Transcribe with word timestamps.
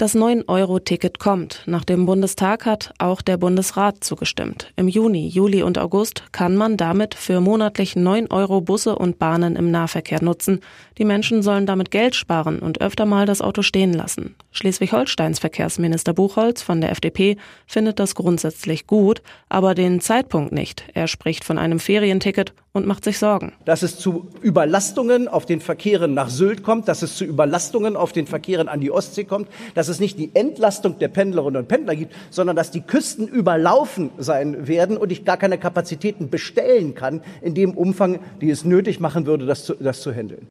Das 0.00 0.14
9-Euro-Ticket 0.14 1.18
kommt. 1.18 1.62
Nach 1.66 1.84
dem 1.84 2.06
Bundestag 2.06 2.64
hat 2.64 2.94
auch 2.96 3.20
der 3.20 3.36
Bundesrat 3.36 4.02
zugestimmt. 4.02 4.72
Im 4.76 4.88
Juni, 4.88 5.28
Juli 5.28 5.62
und 5.62 5.76
August 5.76 6.24
kann 6.32 6.56
man 6.56 6.78
damit 6.78 7.14
für 7.14 7.42
monatlich 7.42 7.96
9 7.96 8.30
Euro 8.30 8.62
Busse 8.62 8.96
und 8.96 9.18
Bahnen 9.18 9.56
im 9.56 9.70
Nahverkehr 9.70 10.24
nutzen. 10.24 10.60
Die 10.96 11.04
Menschen 11.04 11.42
sollen 11.42 11.66
damit 11.66 11.90
Geld 11.90 12.14
sparen 12.14 12.60
und 12.60 12.80
öfter 12.80 13.04
mal 13.04 13.26
das 13.26 13.42
Auto 13.42 13.60
stehen 13.60 13.92
lassen. 13.92 14.36
Schleswig-Holsteins 14.52 15.38
Verkehrsminister 15.38 16.14
Buchholz 16.14 16.62
von 16.62 16.80
der 16.80 16.92
FDP 16.92 17.36
findet 17.66 17.98
das 17.98 18.14
grundsätzlich 18.14 18.86
gut, 18.86 19.20
aber 19.50 19.74
den 19.74 20.00
Zeitpunkt 20.00 20.50
nicht. 20.50 20.84
Er 20.94 21.08
spricht 21.08 21.44
von 21.44 21.58
einem 21.58 21.78
Ferienticket 21.78 22.54
und 22.72 22.86
macht 22.86 23.04
sich 23.04 23.18
Sorgen. 23.18 23.52
Dass 23.64 23.82
es 23.82 23.98
zu 23.98 24.28
Überlastungen 24.42 25.26
auf 25.26 25.44
den 25.44 25.60
Verkehren 25.60 26.14
nach 26.14 26.30
Sylt 26.30 26.62
kommt, 26.62 26.88
dass 26.88 27.02
es 27.02 27.16
zu 27.16 27.24
Überlastungen 27.24 27.96
auf 27.96 28.12
den 28.12 28.26
Verkehren 28.26 28.68
an 28.68 28.80
die 28.80 28.92
Ostsee 28.92 29.24
kommt, 29.24 29.48
dass 29.74 29.88
es 29.90 30.00
nicht 30.00 30.18
die 30.18 30.30
Entlastung 30.34 30.98
der 30.98 31.08
Pendlerinnen 31.08 31.60
und 31.60 31.68
Pendler 31.68 31.96
gibt, 31.96 32.14
sondern 32.30 32.56
dass 32.56 32.70
die 32.70 32.80
Küsten 32.80 33.28
überlaufen 33.28 34.10
sein 34.18 34.66
werden 34.66 34.96
und 34.96 35.12
ich 35.12 35.24
gar 35.24 35.36
keine 35.36 35.58
Kapazitäten 35.58 36.30
bestellen 36.30 36.94
kann 36.94 37.22
in 37.42 37.54
dem 37.54 37.76
Umfang, 37.76 38.20
die 38.40 38.50
es 38.50 38.64
nötig 38.64 39.00
machen 39.00 39.26
würde, 39.26 39.46
das 39.46 39.64
zu, 39.64 39.74
das 39.74 40.00
zu 40.00 40.12
handeln. 40.12 40.48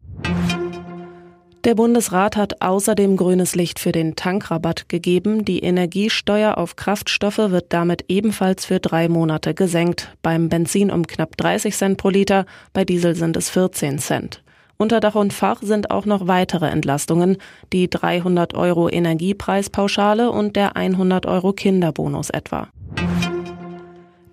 Der 1.65 1.75
Bundesrat 1.75 2.37
hat 2.37 2.61
außerdem 2.61 3.17
grünes 3.17 3.53
Licht 3.53 3.79
für 3.79 3.91
den 3.91 4.15
Tankrabatt 4.15 4.87
gegeben. 4.87 5.43
Die 5.43 5.59
Energiesteuer 5.59 6.57
auf 6.57 6.77
Kraftstoffe 6.77 7.37
wird 7.37 7.73
damit 7.73 8.05
ebenfalls 8.07 8.65
für 8.65 8.79
drei 8.79 9.09
Monate 9.09 9.53
gesenkt. 9.53 10.15
Beim 10.21 10.47
Benzin 10.47 10.89
um 10.89 11.05
knapp 11.05 11.35
30 11.35 11.75
Cent 11.75 11.97
pro 11.97 12.09
Liter, 12.09 12.45
bei 12.71 12.85
Diesel 12.85 13.13
sind 13.13 13.35
es 13.35 13.49
14 13.49 13.99
Cent. 13.99 14.41
Unter 14.81 15.01
Dach 15.01 15.15
und 15.15 15.33
Fach 15.33 15.61
sind 15.61 15.91
auch 15.91 16.05
noch 16.05 16.27
weitere 16.27 16.67
Entlastungen, 16.67 17.35
die 17.73 17.89
300 17.89 18.53
Euro 18.53 18.87
Energiepreispauschale 18.87 20.31
und 20.31 20.55
der 20.55 20.77
100 20.77 21.25
Euro 21.25 21.51
Kinderbonus 21.51 22.29
etwa. 22.29 22.69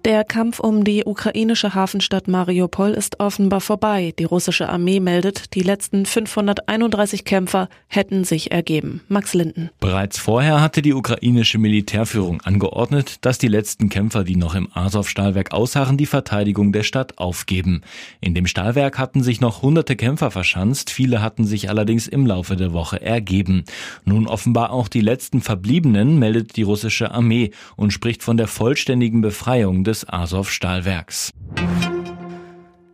Der 0.07 0.23
Kampf 0.23 0.61
um 0.61 0.85
die 0.85 1.03
ukrainische 1.05 1.75
Hafenstadt 1.75 2.29
Mariupol 2.29 2.93
ist 2.93 3.19
offenbar 3.19 3.61
vorbei. 3.61 4.15
Die 4.21 4.25
russische 4.25 4.69
Armee 4.69 5.01
meldet, 5.01 5.53
die 5.57 5.63
letzten 5.63 6.07
531 6.07 7.25
Kämpfer 7.25 7.69
hätten 7.89 8.23
sich 8.23 8.53
ergeben. 8.53 9.01
Max 9.09 9.35
Linden. 9.35 9.71
Bereits 9.81 10.21
vorher 10.21 10.61
hatte 10.61 10.81
die 10.81 10.95
ukrainische 10.95 11.59
Militärführung 11.59 12.41
angeordnet, 12.43 13.17
dass 13.23 13.39
die 13.39 13.48
letzten 13.48 13.89
Kämpfer, 13.89 14.23
die 14.23 14.37
noch 14.37 14.55
im 14.55 14.69
Azov-Stahlwerk 14.73 15.53
ausharren, 15.53 15.97
die 15.97 16.07
Verteidigung 16.07 16.70
der 16.70 16.85
Stadt 16.85 17.19
aufgeben. 17.19 17.83
In 18.20 18.33
dem 18.33 18.47
Stahlwerk 18.47 19.01
hatten 19.01 19.25
sich 19.25 19.41
noch 19.41 19.63
hunderte 19.63 19.97
Kämpfer 19.97 20.31
verschanzt, 20.31 20.91
viele 20.91 21.20
hatten 21.20 21.45
sich 21.45 21.69
allerdings 21.69 22.07
im 22.07 22.27
Laufe 22.27 22.55
der 22.55 22.73
Woche 22.73 23.03
ergeben. 23.03 23.65
Nun 24.05 24.29
offenbar 24.29 24.70
auch 24.70 24.87
die 24.87 25.01
letzten 25.01 25.41
Verbliebenen 25.41 26.20
meldet 26.20 26.55
die 26.55 26.63
russische 26.63 27.11
Armee 27.11 27.51
und 27.75 27.93
spricht 27.93 28.23
von 28.23 28.37
der 28.37 28.47
vollständigen 28.47 29.20
Befreiung 29.20 29.83
des 29.83 29.95
des 29.97 30.08
Azov-Stahlwerks. 30.08 31.30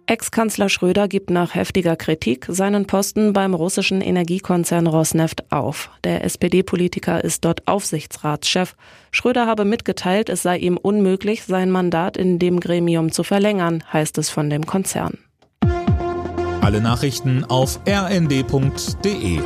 Ex-Kanzler 0.07 0.69
Schröder 0.69 1.09
gibt 1.09 1.31
nach 1.31 1.55
heftiger 1.55 1.97
Kritik 1.97 2.45
seinen 2.49 2.87
Posten 2.87 3.33
beim 3.33 3.55
russischen 3.55 4.01
Energiekonzern 4.03 4.87
Rosneft 4.87 5.51
auf. 5.51 5.91
Der 6.05 6.25
SPD-Politiker 6.25 7.25
ist 7.25 7.45
dort 7.45 7.67
Aufsichtsratschef. 7.67 8.77
Schröder 9.11 9.47
habe 9.47 9.65
mitgeteilt, 9.65 10.29
es 10.29 10.43
sei 10.43 10.59
ihm 10.59 10.77
unmöglich, 10.77 11.45
sein 11.45 11.71
Mandat 11.71 12.17
in 12.17 12.39
dem 12.39 12.61
Gremium 12.61 13.11
zu 13.11 13.23
verlängern, 13.23 13.85
heißt 13.91 14.19
es 14.19 14.29
von 14.29 14.51
dem 14.51 14.67
Konzern. 14.67 15.19
Alle 16.61 16.81
Nachrichten 16.81 17.45
auf 17.45 17.81
rnd.de 17.89 19.41